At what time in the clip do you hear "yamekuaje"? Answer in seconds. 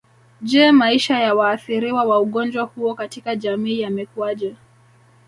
3.79-4.55